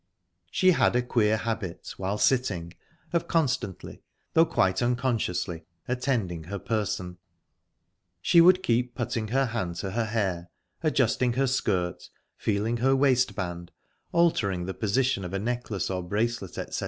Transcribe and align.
She 0.49 0.71
had 0.71 0.95
a 0.95 1.03
queer 1.03 1.37
habit, 1.37 1.93
while 1.97 2.17
sitting, 2.17 2.73
of 3.13 3.27
constantly, 3.27 4.01
though 4.33 4.47
quite 4.47 4.81
unconsciously, 4.81 5.63
attending 5.87 6.45
her 6.45 6.57
person. 6.57 7.19
She 8.19 8.41
would 8.41 8.63
keep 8.63 8.95
putting 8.95 9.27
her 9.27 9.45
hand 9.45 9.75
to 9.75 9.91
her 9.91 10.05
hair, 10.05 10.49
adjusting 10.81 11.33
her 11.33 11.45
skirt, 11.45 12.09
feeling 12.35 12.77
her 12.77 12.95
waist 12.95 13.35
band, 13.35 13.69
altering 14.11 14.65
the 14.65 14.73
position 14.73 15.23
of 15.23 15.33
a 15.35 15.39
necklace 15.39 15.91
or 15.91 16.01
bracelet, 16.01 16.57
etc. 16.57 16.79